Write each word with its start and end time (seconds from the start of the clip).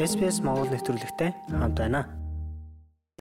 SPS 0.00 0.40
Монгол 0.40 0.72
нэвтрүүлэгтэй 0.72 1.36
хамт 1.52 1.76
байна. 1.76 2.21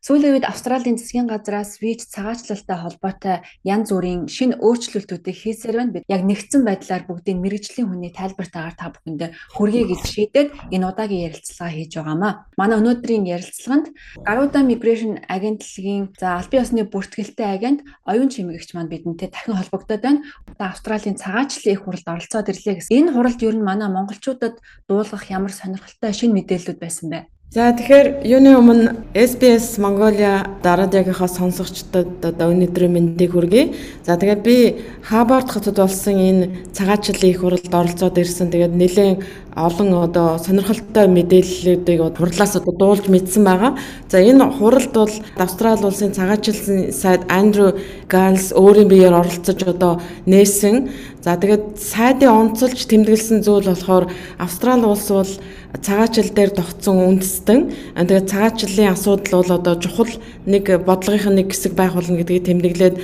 Сүүлийн 0.02 0.34
үед 0.34 0.50
Австралийн 0.50 0.98
засгийн 0.98 1.30
газраас 1.30 1.78
ВИЧ 1.78 2.10
цагаачлалтай 2.10 2.74
холбоотой 2.74 3.46
янз 3.62 3.94
бүрийн 3.94 4.26
шинэ 4.26 4.58
өөрчлөлтүүдийг 4.58 5.38
хийсээр 5.38 5.78
байна. 5.78 5.94
Бид 5.94 6.10
яг 6.10 6.26
нэгдсэн 6.26 6.66
байдлаар 6.66 7.06
бүгдийг 7.06 7.38
мэрэгжлийн 7.38 7.86
хүний 7.86 8.10
тайлбартаагаар 8.10 8.74
та 8.82 8.90
бүхэндээ 8.98 9.30
хүргэе 9.54 9.86
гэж 9.94 10.02
шийдээд 10.10 10.50
энэ 10.74 10.88
удаагийн 10.90 11.30
ярилцлага 11.30 11.70
хийж 11.78 11.92
байгаамаа. 12.02 12.34
Манай 12.58 12.78
өнөөдрийн 12.82 13.30
ярилцлаганд 13.30 13.94
Garuda 14.26 14.60
Migration 14.66 15.22
агентлагийн 15.30 16.18
за 16.18 16.42
албан 16.42 16.62
ёсны 16.66 16.82
бүртгэлтэй 16.90 17.46
агент 17.54 17.86
оюун 18.10 18.34
чимэгч 18.34 18.74
маань 18.74 18.90
бидэнтэй 18.90 19.30
дахин 19.30 19.54
холбогдоод 19.54 20.02
байна. 20.02 20.26
Австралийн 20.58 21.22
цагаачлалын 21.22 21.78
их 21.78 21.86
хуралд 21.86 22.10
оролцоод 22.10 22.50
ирлээ 22.50 22.82
гэсэн. 22.82 22.98
Энэ 23.06 23.14
хуралд 23.14 23.38
ер 23.46 23.54
нь 23.54 23.62
манай 23.62 23.86
монголчуудад 23.94 24.58
дуулгах 24.90 25.30
ямар 25.30 25.54
сонирхолтой 25.54 26.10
шинэ 26.10 26.34
мэдээлэлүүд 26.42 26.82
байсан 26.82 27.14
бэ? 27.14 27.30
За 27.52 27.66
тэгэхээр 27.76 28.24
юуны 28.24 28.52
өмнө 28.56 28.92
SBS 29.12 29.76
Mongolia 29.84 30.40
дараадагийнхаа 30.64 31.28
сонсогчдод 31.28 32.24
одоо 32.24 32.48
өнөөдрийн 32.56 32.96
мэндийг 32.96 33.36
хүргэе. 33.36 33.76
За 34.08 34.16
тэгээд 34.16 34.40
би 34.40 34.80
Хабард 35.04 35.52
хотод 35.52 35.76
болсон 35.76 36.16
энэ 36.16 36.72
цагаачлалын 36.72 37.28
их 37.28 37.44
хуралд 37.44 37.68
оролцоод 37.68 38.16
ирсэн. 38.24 38.56
Тэгээд 38.56 38.72
нэлээд 38.72 39.20
олон 39.52 39.90
одоо 40.00 40.40
сонирхолтой 40.40 41.12
мэдээллүүдийг 41.12 42.16
хурлаас 42.16 42.56
одоо 42.56 42.72
дуулж 42.72 43.12
мэдсэн 43.12 43.44
байгаа. 43.44 43.76
За 44.08 44.24
энэ 44.24 44.48
хуралд 44.48 44.96
бол 44.96 45.12
Австрали 45.36 45.84
улсын 45.84 46.16
цагаачлалын 46.16 46.96
сайд 46.96 47.28
Андрю 47.28 47.76
Ганс 48.08 48.56
өөрийн 48.56 48.88
биеэр 48.88 49.20
оролцож 49.20 49.60
одоо 49.68 50.00
нээсэн. 50.24 50.88
За 51.20 51.36
тэгээд 51.36 51.76
сайдын 51.76 52.32
онцолж 52.32 52.80
тэмдэглэсэн 52.88 53.44
зүйл 53.44 53.68
болохоор 53.68 54.08
Австрали 54.40 54.88
улс 54.88 55.12
бол 55.12 55.32
цагаачл 55.80 56.30
дээр 56.36 56.52
тогтсон 56.52 57.16
үндэстэн 57.16 57.96
тэгээд 57.96 58.28
цагаачлалын 58.28 58.92
асуудал 58.92 59.40
бол 59.40 59.52
одоо 59.56 59.76
чухал 59.80 60.12
нэг 60.46 60.68
бодлогын 60.84 61.36
нэг 61.40 61.56
хэсэг 61.56 61.72
байх 61.72 61.96
болно 61.96 62.20
гэдгийг 62.20 62.44
тэмдэглээд 62.52 62.96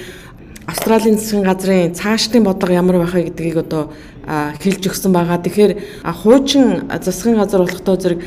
Австралийн 0.67 1.16
засгийн 1.16 1.47
газрын 1.47 1.95
цаашдын 1.95 2.44
бодлого 2.44 2.75
ямар 2.75 3.00
байхаа 3.00 3.23
гэдгийг 3.23 3.64
одоо 3.64 3.95
хэлж 4.27 4.83
өгсөн 4.92 5.16
байгаа. 5.16 5.39
Тэгэхээр 5.39 5.73
хуучин 6.03 6.92
засгийн 6.92 7.39
газар 7.39 7.64
болохдоо 7.64 7.95
зэрэг 7.95 8.19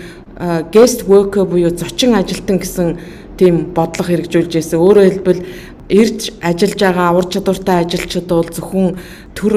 guest 0.73 1.05
worker 1.05 1.45
буюу 1.45 1.69
зочин 1.77 2.17
ажилтан 2.17 2.57
гэсэн 2.57 2.97
тийм 3.37 3.77
бодлого 3.77 4.09
хэрэгжүүлж 4.09 4.57
байсан. 4.57 4.81
Өөрөөр 4.81 5.09
хэлбэл 5.21 5.45
ирж 5.91 6.31
ажиллаж 6.41 6.81
байгаа 6.81 7.17
ур 7.19 7.27
чадвартай 7.27 7.83
ажилчид 7.83 8.27
бол 8.31 8.47
зөвхөн 8.47 8.97
төр 9.35 9.53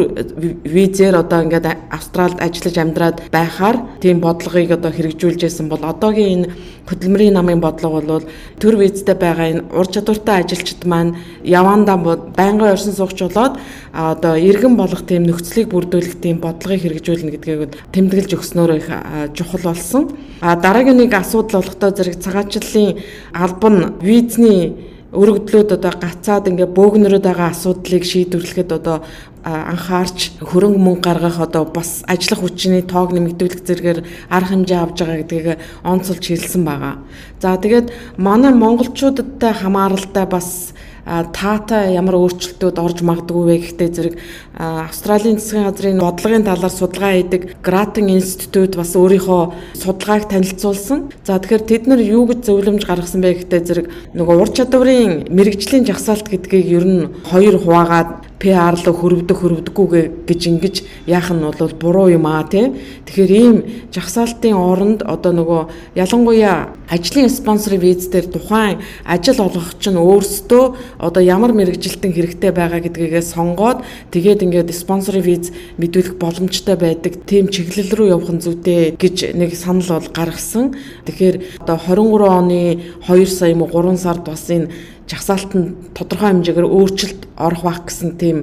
визээр 0.65 1.15
одоо 1.21 1.45
ингээд 1.45 1.93
Австралид 1.93 2.41
ажиллаж 2.41 2.75
амьдраад 2.77 3.17
байхаар 3.29 3.77
тийм 4.01 4.19
бодлогыг 4.19 4.71
одоо 4.73 4.91
хэрэгжүүлжсэн 4.91 5.69
бол 5.69 5.81
одоогийн 5.85 6.49
энэ 6.49 6.49
хөдөлмөрийн 6.89 7.37
намын 7.37 7.61
бодлого 7.61 8.01
бол 8.01 8.25
төр 8.57 8.75
визтэй 8.81 9.15
байгаа 9.15 9.47
энэ 9.53 9.65
ур 9.77 9.87
чадвартай 9.87 10.41
ажилчид 10.41 10.85
маань 10.85 11.17
явандаа 11.45 11.97
байнгын 12.33 12.73
оршин 12.73 12.93
суугч 12.97 13.19
болоод 13.29 13.61
одоо 13.93 14.33
иргэн 14.35 14.75
болох 14.75 15.05
тийм 15.05 15.29
нөхцөлийг 15.29 15.69
бүрдүүлэх 15.69 16.17
тийм 16.17 16.41
бодлогыг 16.41 16.81
хэрэгжүүлнэ 16.81 17.33
гэдгийг 17.37 17.77
тэмдэглэж 17.93 18.29
өгснөөр 18.37 18.71
их 18.77 18.89
чухал 19.37 19.63
болсон. 19.69 20.17
А 20.41 20.55
дараагийн 20.55 20.97
нэг 20.97 21.13
асуудал 21.13 21.61
болохдоо 21.61 21.91
зэрэг 21.93 22.17
цагаачлалын 22.19 22.97
албан 23.33 23.95
визний 24.01 24.92
өргөдлөөд 25.13 25.69
одоо 25.77 25.93
гацаад 25.93 26.49
ингээ 26.49 26.73
бөөгнөрөд 26.73 27.23
байгаа 27.23 27.53
асуудлыг 27.53 28.03
шийдвэрлэхэд 28.03 28.69
одоо 28.73 28.97
анхаарч 29.43 30.39
хөрөнгө 30.41 30.81
мөнгө 30.81 31.03
гаргах 31.05 31.37
одоо 31.43 31.69
бас 31.69 32.01
ажиллах 32.07 32.41
хүчний 32.41 32.81
тоог 32.81 33.13
нэмэгдүүлэх 33.13 33.61
зэргээр 33.61 33.99
арга 34.31 34.49
хэмжээ 34.49 34.79
авж 34.81 34.97
байгаа 35.03 35.17
гэдгийг 35.21 35.47
онцолж 35.83 36.23
хэлсэн 36.23 36.63
байгаа. 36.65 36.95
За 37.43 37.59
тэгээд 37.59 37.91
манай 38.17 38.55
монголчуудтай 38.55 39.53
хамааралтай 39.53 40.25
бас 40.25 40.72
таата 41.05 41.91
ямар 41.91 42.15
өөрчлөлтүүд 42.15 42.79
орж 42.79 43.03
магадгүй 43.03 43.43
вэ 43.43 43.55
гэхдээ 43.59 43.89
зэрэг 43.91 44.15
Австралийн 44.55 45.35
засгийн 45.35 45.67
газрын 45.67 45.99
бодлогын 45.99 46.47
талаар 46.47 46.71
судалгаа 46.71 47.11
хийдэг 47.19 47.41
Grattan 47.59 48.07
Institute 48.07 48.79
бас 48.79 48.95
өөрийнхөө 48.95 49.43
судалгааг 49.83 50.31
танилцуулсан. 50.31 51.11
За 51.27 51.39
тэгэхээр 51.43 51.63
тэд 51.67 51.83
нар 51.91 51.99
юу 51.99 52.23
гэж 52.31 52.47
зөвлөмж 52.47 52.87
гаргасан 52.87 53.19
бэ 53.19 53.43
гэхдээ 53.43 53.61
зэрэг 53.67 53.87
нөгөө 54.15 54.35
ур 54.39 54.49
чадварын 54.55 55.27
мэрэгжлийн 55.27 55.83
жагсаалт 55.83 56.31
гэдгийг 56.31 56.67
ер 56.71 56.85
нь 56.87 57.11
хоёр 57.27 57.59
хуваагаад 57.59 58.32
PR 58.43 58.75
руу 58.75 58.91
хөрөвдөх 58.99 59.39
хөрөвдөггүй 59.39 60.27
гэж 60.27 60.41
ингэж 60.51 60.75
яах 61.07 61.31
нь 61.31 61.39
бол 61.47 61.71
буруу 61.79 62.11
юм 62.11 62.27
аа 62.27 62.43
тий. 62.43 62.75
Тэгэхээр 63.07 63.31
ийм 63.31 63.57
жагсаалтын 63.95 64.51
оронд 64.51 64.99
одоо 65.07 65.31
нөгөө 65.31 65.95
ялангуяа 65.95 66.75
ажлын 66.91 67.31
спонсорын 67.31 67.79
виз 67.79 68.11
дээр 68.11 68.27
тухайн 68.27 68.83
ажил 69.07 69.39
олгогч 69.39 69.87
нь 69.87 69.95
өөрсдөө 69.95 70.63
одоо 70.99 71.23
ямар 71.23 71.55
мэрэгжилтэн 71.55 72.11
хэрэгтэй 72.11 72.51
байгаа 72.51 72.83
гэдгийгээ 72.83 73.23
сонгоод 73.23 73.79
тэгээд 74.11 74.43
ингээд 74.43 74.75
спонсорын 74.75 75.23
виз 75.23 75.55
мэдүүлэх 75.79 76.19
боломжтой 76.19 76.75
байдаг 76.75 77.23
тийм 77.23 77.47
чиглэл 77.47 77.95
рүү 77.95 78.07
явах 78.11 78.27
нь 78.35 78.43
зүйтэй 78.43 78.99
гэж 78.99 79.39
нэг 79.39 79.55
санал 79.55 80.03
бол 80.03 80.11
гаргасан. 80.11 80.75
Тэгэхээр 81.07 81.63
одоо 81.63 81.79
23 81.79 82.27
оны 82.27 82.59
2 83.07 83.23
сая 83.23 83.55
юм 83.55 83.63
уу 83.63 83.71
3 83.71 83.95
сард 83.95 84.27
бас 84.27 84.51
энэ 84.51 84.67
жагсаалт 85.07 85.51
нь 85.55 85.67
тодорхой 85.97 86.31
хэмжээгээр 86.31 86.67
өөрчлөлт 86.67 87.21
орох 87.37 87.63
байх 87.63 87.81
гэсэн 87.87 88.17
тийм 88.17 88.37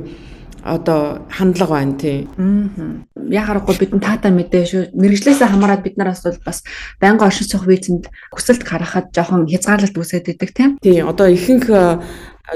одоо 0.65 1.25
хандлага 1.31 1.73
байна 1.73 1.97
тий. 1.97 2.29
Аа. 2.37 3.01
Яг 3.31 3.47
харахгүй 3.49 3.77
бидний 3.81 4.01
таата 4.01 4.29
мэдээ 4.29 4.65
шүү. 4.69 4.83
Мэргэжлээсээ 4.93 5.49
хамаарат 5.49 5.83
бид 5.83 5.97
нараас 5.97 6.21
бол 6.25 6.37
бас 6.45 6.63
байнгын 7.01 7.27
оршин 7.29 7.49
суух 7.49 7.65
визэнд 7.65 8.13
хүсэлт 8.33 8.65
гаргахад 8.65 9.09
жоохон 9.15 9.49
хязгаарлалт 9.49 9.97
үүсээд 9.97 10.37
идэг 10.37 10.51
тийм. 10.53 10.77
Тий. 10.83 11.01
Одоо 11.01 11.33
ихэнх 11.33 11.73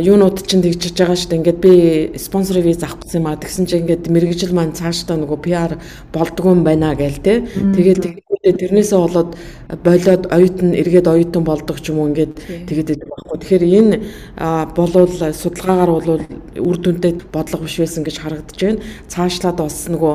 юунууд 0.01 0.43
чинь 0.43 0.63
тэгжиж 0.63 0.99
байгаа 0.99 1.15
шүү 1.15 1.31
дээ. 1.31 1.39
Ингээд 1.39 1.61
би 1.63 1.75
спонсорын 2.19 2.67
виз 2.67 2.83
авах 2.83 3.07
гэсэн 3.07 3.23
юм 3.23 3.29
аа. 3.31 3.39
Тэгсэн 3.39 3.67
чинь 3.71 3.83
ингээд 3.87 4.11
мэрэгжил 4.11 4.53
маань 4.53 4.75
цаашдаа 4.75 5.17
нөгөө 5.23 5.39
PR 5.39 5.79
болдгоо 6.11 6.53
юм 6.53 6.67
байна 6.67 6.99
гээл 6.99 7.23
те. 7.23 7.47
Тэгээд 7.47 8.03
тэрнээсээ 8.43 8.99
болоод 8.99 9.39
болоод 9.71 10.27
оюутан 10.35 10.75
эргээд 10.75 11.07
оюутан 11.07 11.45
болдог 11.47 11.79
ч 11.79 11.95
юм 11.95 12.03
уу 12.03 12.09
ингээд 12.11 12.35
тэгээд 12.67 12.89
байдаг 12.91 13.09
байхгүй. 13.15 13.39
Тэгэхээр 13.39 13.65
энэ 13.79 13.95
болвол 14.75 15.09
судалгаагаар 15.15 15.91
бол 15.95 16.21
үр 16.59 16.77
дүнтэй 16.83 17.13
бодлого 17.31 17.65
биш 17.65 17.79
байсан 17.79 18.03
гэж 18.03 18.17
харагдаж 18.19 18.59
байна. 18.59 18.83
Цаашлаад 19.09 19.59
бас 19.63 19.87
нөгөө 19.87 20.15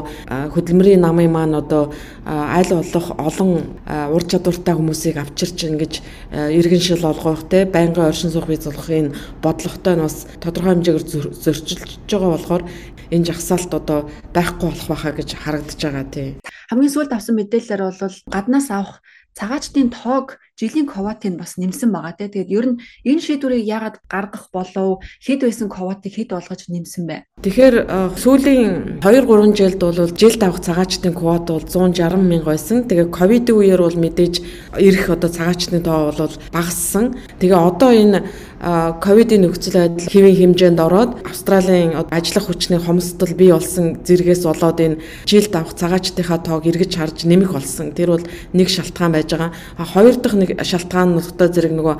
хөдөлмөрийн 0.53 1.01
намын 1.01 1.31
маань 1.31 1.55
одоо 1.55 1.95
аль 2.27 2.67
болох 2.67 3.15
олон 3.15 3.79
ур 3.87 4.23
чадвартай 4.27 4.75
хүмүүсийг 4.75 5.17
авчирч 5.17 5.65
ингэж 5.71 5.93
иргэн 6.35 6.83
шил 6.83 7.05
олгох 7.07 7.47
те 7.47 7.63
байнгын 7.65 8.11
оршин 8.11 8.29
суух 8.29 8.51
энэ 8.51 9.15
бодлого 9.41 9.69
бодлоготой 9.69 9.95
нь 9.95 10.01
бас 10.01 10.27
тодорхой 10.41 10.73
хэмжээгээр 10.73 11.05
зөрчилж 11.43 11.99
байгаа 12.09 12.31
болохоор 12.33 12.63
энэ 13.11 13.25
жагсаалт 13.25 13.73
одоо 13.73 14.09
байхгүй 14.33 14.69
болох 14.69 14.87
байхаа 14.89 15.13
гэж 15.13 15.29
харагдаж 15.35 15.79
байгаа 15.81 16.05
тий. 16.09 16.27
Хамгийн 16.69 16.93
сүүлд 16.93 17.13
авсан 17.13 17.35
мэдээлэлээр 17.37 17.83
бол 17.85 18.17
гаднаас 18.29 18.69
авах 18.69 19.01
цагаачдын 19.37 19.87
тоог 19.95 20.27
жилийн 20.59 20.87
квотыг 20.91 21.39
бас 21.39 21.55
нэмсэн 21.55 21.87
байгаа 21.87 22.19
те. 22.19 22.27
Тэгээд 22.27 22.51
ер 22.51 22.65
нь 22.75 22.79
энэ 23.07 23.23
шийдвэрийг 23.23 23.63
яагаад 23.63 23.97
гаргах 24.11 24.51
болов? 24.51 24.99
Хэд 25.23 25.47
байсан 25.47 25.71
квотыг 25.71 26.11
хэд 26.11 26.35
болгож 26.35 26.67
нэмсэн 26.67 27.03
бэ? 27.07 27.23
Тэгэхээр 27.39 27.75
сүүлийн 28.19 28.99
2 28.99 29.23
3 29.23 29.55
жилд 29.55 29.79
бол 29.79 30.11
жилд 30.11 30.41
авах 30.43 30.59
цагаачдын 30.59 31.15
квот 31.15 31.47
бол 31.47 31.63
160 31.63 32.19
мянга 32.19 32.51
байсан. 32.51 32.83
Тэгээ 32.83 33.07
ковидын 33.07 33.55
үеэр 33.55 33.81
бол 33.87 33.95
мэдээж 33.95 34.35
ирэх 34.75 35.07
одоо 35.07 35.31
цагаачдын 35.31 35.79
тоо 35.79 36.11
бол 36.11 36.35
багассан. 36.51 37.15
Тэгээ 37.39 37.55
одоо 37.55 37.91
энэ 37.95 38.19
ковидын 38.59 39.47
нөхцөл 39.47 39.79
байдал 39.79 40.11
хэвийн 40.11 40.35
хэмжээнд 40.51 40.79
ороод 40.83 41.11
Австралийн 41.23 41.95
ажиллах 41.95 42.51
хүчний 42.51 42.75
хомсдол 42.75 43.31
бий 43.31 43.55
болсон 43.55 44.03
зэргээс 44.03 44.43
болоод 44.43 44.79
энэ 44.83 44.99
жилд 45.23 45.55
авах 45.55 45.79
цагаачдынхаа 45.79 46.43
тоог 46.43 46.67
эргэж 46.67 46.91
харж 46.99 47.23
нэмэх 47.23 47.55
болсон. 47.55 47.95
Тэр 47.95 48.19
бол 48.19 48.25
нэг 48.51 48.67
шалтгаан 48.67 49.15
байж 49.15 49.31
байгаа. 49.31 49.55
Хоёр 49.79 50.15
дахь 50.19 50.35
нэг 50.35 50.48
шалтгаан 50.63 51.09
нь 51.15 51.21
одоо 51.21 51.47
зэрэг 51.53 51.73
нөгөө 51.75 51.95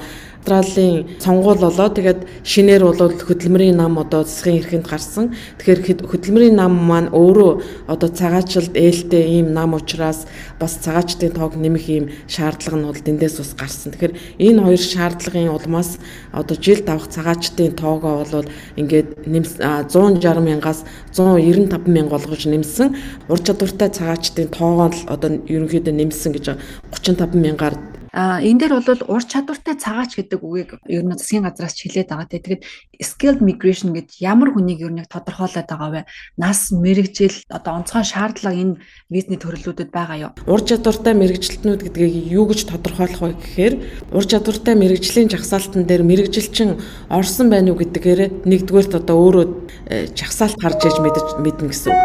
Австралийн 0.50 1.06
сонгуул 1.20 1.62
болоо 1.62 1.90
тэгээд 1.94 2.26
шинээр 2.44 2.82
бол 2.82 2.98
хөдөлмөрийн 2.98 3.78
нам 3.78 4.00
одоо 4.02 4.24
засгийн 4.26 4.64
эрхэнд 4.64 4.88
гарсан. 4.88 5.36
Тэгэхээр 5.62 6.10
хөдөлмөрийн 6.10 6.56
нам 6.58 6.74
маань 6.74 7.14
өөрөө 7.14 7.86
одоо 7.86 8.10
цагаачлалд 8.10 8.74
ээлтэй 8.74 9.30
ийм 9.38 9.54
нам 9.54 9.78
учраас 9.78 10.26
бас 10.58 10.82
цагаачдын 10.82 11.38
тоог 11.38 11.54
нэмэх 11.54 11.86
ийм 11.90 12.06
шаардлага 12.26 12.82
нь 12.82 12.88
бол 12.88 12.98
дэндээс 12.98 13.36
бас 13.38 13.52
гарсан. 13.54 13.94
Тэгэхээр 13.94 14.18
энэ 14.42 14.64
хоёр 14.64 14.82
шаардлагын 14.82 15.54
улмаас 15.54 16.00
одоо 16.34 16.58
жилд 16.58 16.90
авах 16.90 17.14
цагаачдын 17.14 17.78
тоогоо 17.78 18.26
бол 18.26 18.50
ингээд 18.74 19.30
160 19.30 20.42
мянгаас 20.42 20.82
195 21.14 21.86
мянга 21.86 22.18
болгож 22.18 22.48
нэмсэн. 22.50 22.96
Ур 23.30 23.38
чадвартай 23.38 23.94
цагаачдын 23.94 24.50
тоогоо 24.50 24.90
л 24.90 25.00
одоо 25.06 25.30
ерөнхийдөө 25.46 25.94
нэмсэн 25.94 26.34
гэж 26.34 26.58
35 26.90 27.38
мянгаар 27.38 27.78
А 28.14 28.42
энэ 28.42 28.66
дээр 28.66 28.74
бол 28.82 29.02
ур 29.08 29.24
чадвартай 29.24 29.78
цагаач 29.78 30.18
гэдэг 30.18 30.42
үгийг 30.42 30.82
ер 30.90 31.04
нь 31.06 31.14
засгийн 31.14 31.46
газраас 31.46 31.78
хэлээд 31.78 32.10
байгаа 32.10 32.28
те. 32.30 32.42
Тэгээд 32.42 32.64
skilled 33.00 33.42
migration 33.46 33.94
гэж 33.94 34.18
ямар 34.24 34.50
хүнийг 34.54 34.82
ер 34.82 34.94
нь 34.94 35.06
тодорхойлоод 35.06 35.70
байгаа 35.70 35.90
вэ? 35.94 36.02
Нас, 36.38 36.74
мэрэгжил, 36.74 37.46
одоо 37.54 37.78
онцгой 37.78 38.04
шаардлага 38.04 38.58
энэ 38.58 38.82
визний 39.14 39.38
төрлүүдэд 39.38 39.94
байгаа 39.94 40.18
юу? 40.18 40.32
Ур 40.50 40.62
чадвартай 40.66 41.14
мэрэгжилтнүүд 41.14 41.82
гэдгийг 41.86 42.34
юу 42.34 42.50
гэж 42.50 42.66
тодорхойлох 42.66 43.22
вэ 43.22 43.34
гэхээр 43.38 43.74
ур 44.10 44.26
чадвартай 44.26 44.74
мэрэгжлийн 44.74 45.30
жагсаалтан 45.30 45.86
дээр 45.86 46.02
мэрэгжилчин 46.02 46.82
орсон 47.14 47.54
байна 47.54 47.72
уу 47.72 47.80
гэдгээр 47.80 48.46
нэгдүгээрт 48.50 48.94
одоо 48.98 49.16
өөрөө 49.22 49.46
э, 49.90 50.10
жагсаалт 50.18 50.58
гарч 50.58 50.82
иж 50.90 50.98
мэднэ 51.00 51.70
гэсэн 51.70 51.94
үг. 51.94 52.02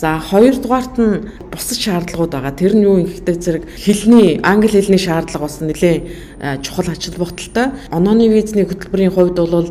За 0.00 0.16
хоёрдугаарт 0.16 0.96
нь 0.96 1.28
бусад 1.52 1.76
шаардлагууд 1.76 2.32
байгаа. 2.32 2.56
Тэр 2.56 2.72
нь 2.72 2.88
юу 2.88 3.04
ихтэй 3.04 3.36
зэрэг 3.36 3.64
хэлний 3.68 4.40
англи 4.40 4.80
хэлний 4.80 4.96
шаардлага 4.96 5.44
бас 5.44 5.60
нэлээд 5.60 6.64
чухал 6.64 6.88
ач 6.88 7.04
холбогдолтой. 7.04 7.76
Онооны 7.92 8.32
визний 8.32 8.64
хөтөлбөрийн 8.64 9.12
хувьд 9.12 9.36
бол 9.36 9.68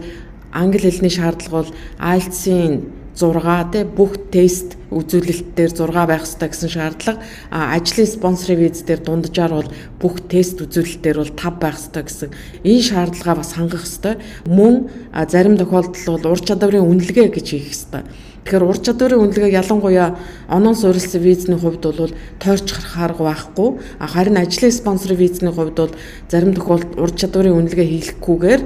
англи 0.53 0.85
хэлний 0.85 1.09
шаардлага 1.09 1.65
бол 1.65 1.71
IELTS-ийн 1.97 2.93
6 3.17 3.73
тий 3.73 3.83
бүх 3.89 4.21
тест 4.29 4.77
үзүүлэлт 4.93 5.57
дээр 5.57 5.73
6 5.73 5.97
байх 6.05 6.23
хэрэгтэй 6.23 6.49
гэсэн 6.53 6.69
шаардлага 6.77 7.19
ажлын 7.49 8.07
спонсорын 8.07 8.59
виз 8.61 8.85
дээр 8.85 9.01
дунджаар 9.01 9.53
бол 9.57 9.69
бүх 9.97 10.23
тест 10.29 10.61
үзүүлэлт 10.61 11.01
дээр 11.03 11.17
бол 11.25 11.33
5 11.33 11.57
байх 11.57 11.75
хэрэгтэй 11.75 12.03
гэсэн 12.05 12.29
энэ 12.63 12.87
шаардлагаа 12.87 13.35
бас 13.41 13.51
хангах 13.57 13.83
хэрэгтэй 13.83 14.15
мөн 14.47 14.87
зарим 15.27 15.57
тохиолдолд 15.57 16.05
бол 16.07 16.31
ур 16.31 16.39
чадварын 16.39 16.87
үнэлгээ 16.87 17.27
гэж 17.33 17.47
хийх 17.49 17.67
хэрэгтэй 17.67 18.03
Тэгэхээр 18.45 18.63
ур 18.63 18.77
чадварын 18.79 19.21
үнэлгээ 19.23 19.57
ялангуяа 19.61 20.17
онон 20.49 20.75
суурилсан 20.75 21.21
визний 21.21 21.59
хувьд 21.59 21.83
бол 21.83 22.11
тойрч 22.39 22.67
харахаар 22.71 23.13
байхгүй. 23.13 23.69
Харин 23.99 24.37
ажлын 24.37 24.71
спонсорын 24.71 25.17
визний 25.17 25.51
хувьд 25.51 25.75
бол 25.75 25.93
зарим 26.31 26.53
тохиолдолд 26.53 26.97
ур 26.97 27.11
чадварын 27.11 27.57
үнэлгээ 27.59 27.87
хийхгүйгээр 28.19 28.61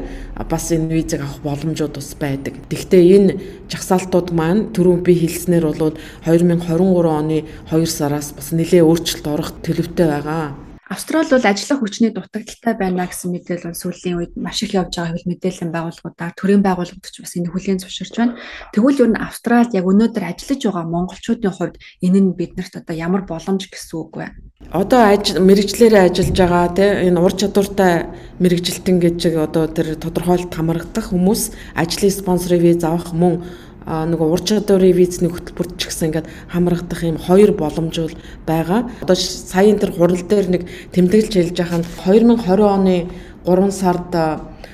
бас 0.49 0.71
энэ 0.71 0.87
визийг 0.87 1.21
авах 1.21 1.41
боломжууд 1.43 1.93
бас 1.99 2.15
байдаг. 2.19 2.53
Гэхдээ 2.69 3.03
энэ 3.17 3.31
жагсаалтууд 3.69 4.29
маань 4.31 4.71
түрүүн 4.71 5.01
би 5.03 5.13
хэлснээр 5.19 5.65
бол 5.67 5.97
2023 6.25 7.09
оны 7.09 7.43
2 7.69 7.85
сараас 7.85 8.33
бас 8.37 8.53
нэлээд 8.53 8.87
өөрчлөлт 8.87 9.27
орох 9.27 9.51
төлөвтэй 9.61 10.07
байгаа. 10.07 10.72
Австрал 10.93 11.25
бол 11.25 11.41
ажиллах 11.41 11.79
хүчний 11.81 12.13
дутагдaltaй 12.13 12.73
байна 12.77 13.09
гэсэн 13.09 13.33
мэдээлэл 13.33 13.73
бол 13.73 13.81
сүүлийн 13.81 14.17
үед 14.21 14.33
маш 14.37 14.61
их 14.61 14.77
явж 14.77 14.93
байгаа 14.93 15.17
хөл 15.17 15.31
мэдээллийн 15.33 15.73
байгууллагуудаар 15.73 16.33
төрийн 16.37 16.61
байгууллагууд 16.61 17.09
ч 17.09 17.17
бас 17.25 17.33
энэ 17.33 17.49
хүлээн 17.49 17.81
зөвшөөрч 17.81 18.13
байна. 18.13 18.37
Тэгвэл 18.77 19.01
ер 19.01 19.09
нь 19.09 19.17
Австралид 19.17 19.73
яг 19.73 19.89
өнөөдөр 19.89 20.23
ажиллаж 20.29 20.61
байгаа 20.61 20.85
монголчуудын 20.85 21.49
хувьд 21.57 21.75
энэ 22.05 22.19
нь 22.21 22.37
биднэрт 22.37 22.77
одоо 22.77 22.93
ямар 22.93 23.25
боломж 23.25 23.65
гэсэн 23.73 23.97
үг 23.97 24.13
вэ? 24.21 24.27
Одоо 24.69 25.01
мэрэгчлэрээ 25.17 26.13
ажиллаж 26.13 26.37
байгаа 26.37 26.65
тийм 26.77 26.91
энэ 27.09 27.19
ур 27.25 27.33
чадвартай 27.33 27.93
мэрэгжилтэн 28.37 28.97
гэж 29.01 29.19
одоо 29.33 29.65
тэр 29.65 29.97
тодорхойлт 29.97 30.53
хамрагдах 30.53 31.09
хүмүүс 31.09 31.51
ажлын 31.73 32.13
спонсорын 32.13 32.61
виз 32.61 32.85
авах 32.85 33.11
мөн 33.17 33.41
нөгөө 33.87 34.27
ур 34.31 34.41
чадварын 34.41 34.95
визний 34.95 35.31
хөтөлбөрт 35.31 35.75
ч 35.75 35.91
гэсэн 35.91 36.07
ингээд 36.09 36.27
хамрагдах 36.51 37.01
юм 37.03 37.17
хоёр 37.19 37.51
боломж 37.51 37.95
бол 37.99 38.15
байгаа. 38.47 38.87
Одоо 39.03 39.15
саяын 39.15 39.79
тэр 39.79 39.91
хурал 39.91 40.19
дээр 40.19 40.47
нэг 40.49 40.63
тэмдэглэж 40.95 41.33
хэлж 41.35 41.57
байгаа 41.57 41.79
нь 41.83 41.87
2020 42.07 42.63
оны 42.63 42.95
3 43.43 43.71
сард 43.71 44.11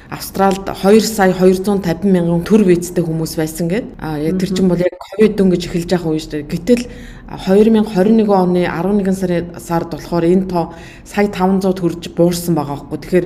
Австралид 0.10 0.66
2 0.66 1.02
сая 1.06 1.34
250 1.34 2.02
мянган 2.10 2.42
төр 2.42 2.66
визтэй 2.66 3.06
хүмүүс 3.06 3.38
байсан 3.38 3.70
гэд. 3.70 3.86
А 4.02 4.18
яг 4.18 4.42
тэр 4.42 4.50
чинь 4.58 4.66
бол 4.66 4.82
яг 4.82 4.98
ковид 4.98 5.38
дөнгөж 5.38 5.70
эхэлж 5.70 5.86
байгаа 5.86 6.10
үе 6.10 6.18
шүү 6.18 6.34
дээ. 6.34 6.50
Гэтэл 6.50 6.84
2021 7.30 8.26
оны 8.26 8.66
11 8.66 9.14
сарын 9.14 9.54
сард 9.62 9.94
болохоор 9.94 10.26
энэ 10.26 10.50
тоо 10.50 10.74
сая 11.06 11.30
500 11.30 11.78
төрж 11.78 12.10
буурсан 12.18 12.58
байгаа 12.58 12.90
байхгүй. 12.90 12.98
Тэгэхээр 12.98 13.26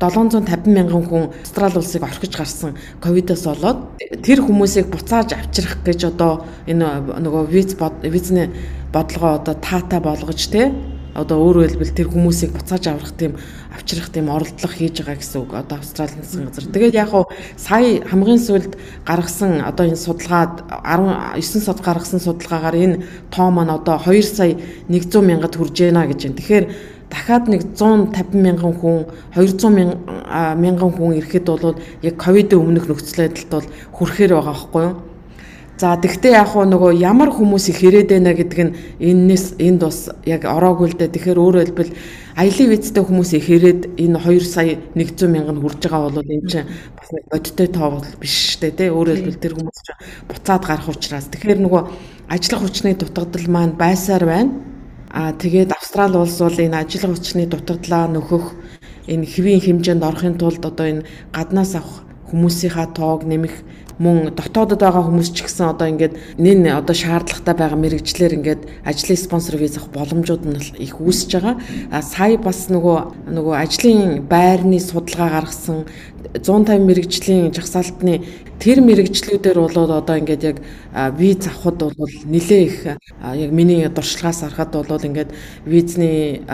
750 0.00 0.66
мянган 0.66 1.04
хүн 1.08 1.24
Австрали 1.42 1.78
улсыг 1.78 2.02
орхиж 2.02 2.36
гарсан 2.36 2.76
ковидоос 3.00 3.44
болоод 3.48 3.78
тэр 4.22 4.44
хүмүүсийг 4.44 4.92
буцааж 4.92 5.32
авчрах 5.32 5.80
гэж 5.84 6.12
одоо 6.12 6.44
энэ 6.66 7.16
нөгөө 7.24 7.44
виз 7.48 7.76
визний 8.04 8.50
бодлогоо 8.92 9.40
одоо 9.40 9.54
таата 9.54 10.00
болгож 10.00 10.48
те 10.52 10.72
одоо 11.16 11.40
өөрөөр 11.40 11.72
хэлбэл 11.72 11.96
тэр 11.96 12.08
хүмүүсийг 12.12 12.52
буцааж 12.52 12.92
аврах 12.92 13.16
тийм 13.16 13.40
авчрах 13.72 14.12
тийм 14.12 14.28
оролдлого 14.28 14.72
хийж 14.76 15.00
байгаа 15.00 15.16
гэсэн 15.16 15.40
үг 15.40 15.52
одоо 15.56 15.80
Австралийн 15.80 16.20
засгийн 16.20 16.48
газар. 16.52 16.68
Тэгээд 16.68 16.94
яг 16.94 17.08
хуу 17.08 17.24
сая 17.56 18.04
хамгийн 18.04 18.40
сүүлд 18.40 18.72
гаргасан 19.08 19.64
одоо 19.64 19.84
энэ 19.88 19.96
судалгаад 19.96 20.54
19 20.84 21.40
сард 21.40 21.80
гаргасан 21.80 22.20
судалгаагаар 22.20 22.76
энэ 22.76 22.96
тоо 23.32 23.48
маань 23.48 23.72
одоо 23.72 23.96
2 23.96 24.20
сая 24.22 24.60
100 24.92 25.24
мянгад 25.24 25.56
хүрж 25.56 25.76
байна 25.88 26.04
гэж 26.04 26.20
байна. 26.20 26.36
Тэгэхээр 26.36 26.64
дахиад 27.10 27.48
нэг 27.48 27.62
150 27.78 28.34
мянган 28.34 28.74
хүн 28.74 29.06
200 29.34 30.58
мянган 30.58 30.90
хүн 30.90 31.18
ирэхэд 31.18 31.46
бол 31.46 31.78
яг 32.02 32.14
ковидын 32.18 32.58
өмнөх 32.58 32.86
нөхцөл 32.90 33.30
байдалд 33.30 33.50
бол 33.50 33.66
хүрэхээр 33.94 34.32
байгаа 34.34 34.54
байхгүй 34.54 34.82
юу? 34.82 34.94
За 35.76 35.92
тэгвэл 36.00 36.32
яг 36.32 36.48
хуу 36.56 36.64
нөгөө 36.64 36.96
ямар 37.04 37.28
хүмүүс 37.28 37.68
их 37.68 37.84
ирээд 37.84 38.08
байна 38.08 38.32
гэдэг 38.32 38.60
нь 38.64 38.72
энэс 38.96 39.60
энд 39.60 39.84
бас 39.84 40.08
яг 40.24 40.48
ороогүй 40.48 40.88
л 40.88 40.96
дээ. 40.96 41.12
Тэгэхээр 41.12 41.36
өөрөөр 41.36 41.68
хэлбэл 41.68 41.92
аялын 42.32 42.70
визтэй 42.72 43.04
хүмүүс 43.04 43.30
их 43.36 43.48
ирээд 43.52 43.82
энэ 44.00 44.16
2 44.16 44.40
сая 44.40 44.80
100 44.96 45.28
мянган 45.28 45.60
хүрж 45.60 45.84
байгаа 45.84 46.08
бол 46.08 46.24
энэ 46.24 46.48
чинь 46.48 46.64
бас 46.96 47.08
нэг 47.12 47.24
бодиттой 47.28 47.68
тоо 47.68 48.00
бол 48.00 48.08
биш 48.16 48.56
шүү 48.56 48.72
дээ. 48.72 48.88
Өөрөөр 48.88 49.18
хэлбэл 49.20 49.44
тэр 49.44 49.54
хүмүүс 49.60 49.80
чинь 49.84 50.00
буцаад 50.32 50.64
гарах 50.64 50.88
учраас. 50.88 51.28
Тэгэхээр 51.28 51.60
нөгөө 51.60 51.82
ажиллах 52.32 52.60
хүчний 52.64 52.96
дутагдал 52.96 53.46
маань 53.52 53.76
байсаар 53.76 54.24
байна 54.24 54.75
Аа 55.10 55.32
тэгээд 55.32 55.70
Австрали 55.72 56.16
улс 56.18 56.38
бол 56.42 56.58
энэ 56.58 56.82
ажил 56.82 57.06
хүчний 57.06 57.46
дутагдлаа 57.46 58.10
нөхөх 58.10 58.58
энэ 59.06 59.26
хэвийн 59.26 59.62
хэмжээнд 59.62 60.02
орохын 60.02 60.34
тулд 60.38 60.62
одоо 60.66 60.86
энэ 60.86 61.06
гаднаас 61.30 61.78
авах 61.78 62.02
хүмүүсийнхаа 62.26 62.90
тоог 62.90 63.22
нэмэх 63.22 63.54
мөн 63.98 64.36
дотоодод 64.36 64.80
байгаа 64.80 65.08
хүмүүс 65.08 65.32
ч 65.32 65.48
гэсэн 65.48 65.72
одоо 65.72 65.88
ингээд 65.88 66.14
нэн 66.36 66.68
одоо 66.76 66.92
шаардлагатай 66.92 67.54
байгаа 67.56 67.80
мэрэгчлэр 67.80 68.36
ингээд 68.36 68.62
ажлын 68.84 69.16
спонсор 69.16 69.56
виз 69.56 69.80
авах 69.80 69.90
боломжууд 69.96 70.44
нь 70.44 70.60
их 70.76 71.00
үүсэж 71.00 71.30
байгаа. 71.32 71.56
А 71.88 72.04
сая 72.04 72.36
бас 72.36 72.68
нөгөө 72.68 73.32
нөгөө 73.32 73.54
ажлын 73.56 74.28
байрны 74.28 74.76
судалгаа 74.80 75.40
гаргасан 75.40 75.88
150 76.36 76.84
мэрэгжлийн 76.84 77.54
жагсаалтны 77.56 78.20
тэр 78.60 78.84
мэрэгчлүүдээр 78.84 79.58
болоод 79.60 79.92
одоо 80.04 80.16
ингээд 80.20 80.42
яг 80.44 80.58
виз 81.16 81.48
авахд 81.48 81.96
бол 81.96 82.14
нэлээ 82.24 82.62
их 82.68 82.78
яг 83.22 83.50
миний 83.52 83.88
дуршлагаас 83.88 84.44
харахад 84.44 84.76
бол 84.76 85.00
ингээд 85.08 85.32
визний 85.64 86.44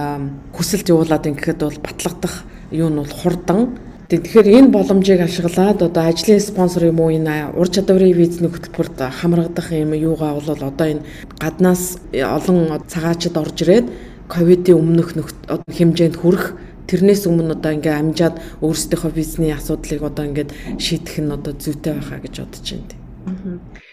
хүсэлт 0.55 0.87
явуулаад 0.91 1.27
ингээд 1.27 1.59
бол 1.59 1.79
батлагдах 1.83 2.47
юу 2.71 2.91
нь 2.91 2.99
бол 3.03 3.11
хурдан 3.11 3.79
Тэгэхээр 4.12 4.49
энэ 4.61 4.69
боломжийг 4.76 5.25
ашиглаад 5.25 5.81
одоо 5.88 6.05
ажлын 6.05 6.37
спонсор 6.37 6.85
юм 6.93 7.00
уу 7.00 7.17
энэ 7.17 7.56
ур 7.56 7.64
чадварын 7.64 8.12
визний 8.12 8.53
хөтөлбөрт 8.53 9.00
хамрагдах 9.09 9.73
юм 9.73 9.97
юугаа 9.97 10.37
бол 10.37 10.53
одоо 10.53 10.87
энэ 10.93 11.06
гаднаас 11.41 11.97
олон 12.12 12.76
цагаачд 12.93 13.41
орж 13.41 13.56
ирээд 13.64 13.87
ковидын 14.28 14.76
өмнөх 14.76 15.16
хэмжээнд 15.49 16.21
хүрэх 16.21 16.45
тэрнээс 16.92 17.25
өмнө 17.25 17.57
одоо 17.57 17.73
ингээ 17.73 17.97
амжаад 18.04 18.37
өөрсдийнхөө 18.61 19.12
визний 19.16 19.57
асуудлыг 19.57 20.04
одоо 20.04 20.28
ингээд 20.28 20.50
шийдэх 20.76 21.16
нь 21.25 21.33
одоо 21.33 21.57
зүйтэй 21.57 21.97
байхаа 21.97 22.21
гэж 22.21 22.35
бодож 22.45 22.69
байна. 22.69 23.01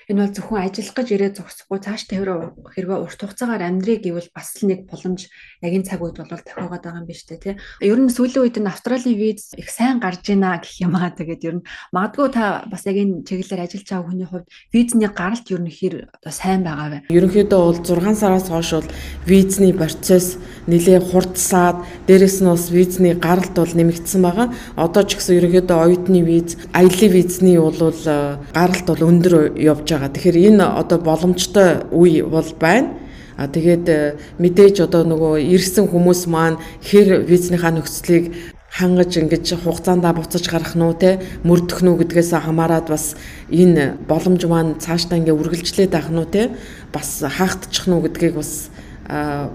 Энэ 0.09 0.25
бол 0.25 0.33
зөвхөн 0.33 0.65
ажиллах 0.65 0.95
гэж 0.97 1.07
ирээд 1.13 1.37
зогсохгүй 1.37 1.79
цааш 1.85 2.01
тавираа 2.09 2.49
хэрвээ 2.73 2.97
урт 2.97 3.19
хугацаагаар 3.21 3.61
амьдрий 3.69 4.01
гэвэл 4.01 4.33
бас 4.33 4.57
л 4.57 4.69
нэг 4.69 4.89
боломж 4.89 5.29
яг 5.61 5.71
энэ 5.73 5.85
цаг 5.85 6.01
үед 6.01 6.17
бол 6.17 6.33
тохиогоод 6.33 6.81
байгаа 6.81 7.01
юм 7.01 7.05
биш 7.05 7.29
үү 7.29 7.37
те. 7.37 7.61
Ер 7.77 7.99
нь 8.01 8.09
сүүлийн 8.09 8.41
үед 8.41 8.57
энэ 8.57 8.73
Австралийн 8.73 9.17
виз 9.21 9.53
их 9.53 9.69
сайн 9.69 10.01
гарж 10.01 10.25
ийна 10.33 10.57
гэх 10.57 10.81
юм 10.81 10.97
аа 10.97 11.13
тэгээд 11.13 11.45
ер 11.45 11.55
нь 11.61 11.67
магадгүй 11.93 12.29
та 12.33 12.65
бас 12.65 12.89
яг 12.89 12.97
энэ 12.97 13.21
чиглэлээр 13.29 13.65
ажиллаж 13.69 13.85
байгаа 13.85 14.07
хүний 14.09 14.27
хувьд 14.29 14.47
визний 14.73 15.11
гаралт 15.13 15.45
ер 15.53 15.61
нь 15.61 15.69
хэр 15.69 15.95
одоо 16.09 16.33
сайн 16.33 16.65
байгаа 16.65 16.89
вэ? 16.89 17.13
Ерөнхийдөө 17.13 17.61
бол 17.61 17.79
6 17.85 18.17
сараас 18.17 18.49
хойш 18.49 18.71
бол 18.81 18.89
визний 19.29 19.73
процесс 19.77 20.41
нэлээд 20.65 21.05
хурдсаад 21.13 21.77
дээрэс 22.09 22.41
нь 22.41 22.49
бас 22.49 22.65
визний 22.73 23.13
гаралт 23.13 23.53
бол 23.53 23.69
нэмэгдсэн 23.69 24.21
байгаа. 24.25 24.47
Одоо 24.73 25.03
ч 25.05 25.17
гэсэн 25.17 25.37
ерөнхийдөө 25.37 25.77
оюутны 25.77 26.21
виз, 26.25 26.57
аялын 26.73 27.11
визний 27.13 27.57
бол 27.61 27.77
э, 27.77 28.37
гаралт 28.53 28.85
бол 28.87 29.01
өндөр 29.19 29.59
явж 29.59 29.83
байгаа. 29.91 30.15
Тэгэхээр 30.15 30.55
энэ 30.55 30.63
одоо 30.63 30.97
боломжтой 31.03 31.83
үе 31.91 32.23
бол 32.23 32.47
байна. 32.55 32.95
А 33.35 33.47
тэгээд 33.47 33.87
э, 33.87 33.99
мэдээж 34.39 34.83
одоо 34.83 35.03
нөгөө 35.07 35.43
ирсэн 35.55 35.87
хүмүүс 35.87 36.27
маань 36.27 36.59
хэр 36.83 37.23
визнийхаа 37.23 37.71
нөхцөлийг 37.71 38.55
хангаж 38.67 39.15
ингэж 39.15 39.63
хугацаандаа 39.63 40.11
буцаж 40.11 40.43
гарах 40.51 40.75
нь 40.75 40.83
уу 40.83 40.91
те 40.91 41.23
мөрдөх 41.47 41.79
нь 41.79 41.89
үү 41.89 42.03
гэдгээс 42.03 42.35
хамаарат 42.35 42.91
бас 42.91 43.15
энэ 43.47 43.95
боломж 44.11 44.43
маань 44.43 44.75
цаашдаа 44.83 45.23
ингээ 45.23 45.39
үргэлжлээд 45.39 45.91
байх 45.95 46.11
нь 46.11 46.19
уу 46.19 46.27
те 46.27 46.51
бас 46.91 47.23
хаагдчих 47.23 47.87
нь 47.87 47.95
үү 47.95 48.11
гэдгийг 48.11 48.35
бас 48.35 48.69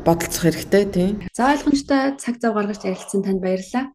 бодолцох 0.03 0.43
хэрэгтэй 0.49 0.85
тийм. 0.89 1.13
За 1.37 1.53
ойлгомжтой 1.53 2.19
цаг 2.19 2.41
зав 2.43 2.57
гаргаж 2.57 2.83
ярилцсан 2.83 3.23
танд 3.23 3.45
баярлалаа. 3.45 3.93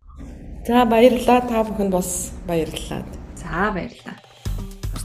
За 0.70 0.86
баярлалаа 0.86 1.40
та 1.50 1.66
бүхэнд 1.68 1.92
бас 1.92 2.32
баярлалаа. 2.48 3.04
За 3.36 3.74
баярлалаа. 3.76 4.29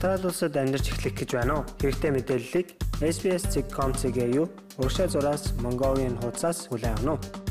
Австрали 0.04 0.26
улсад 0.26 0.56
амьдарч 0.60 0.86
эхлэх 0.92 1.16
гэж 1.16 1.30
байна 1.32 1.52
уу? 1.56 1.64
Хэрэгтэй 1.80 2.12
мэдээллийг 2.12 2.66
SBS.com.cg 3.00 4.18
юу? 4.36 4.52
Уршаа 4.76 5.08
зураас 5.08 5.56
Mongolian 5.64 6.20
хуудасаас 6.20 6.68
хүлээн 6.68 7.08
авах 7.08 7.24
нь. 7.24 7.43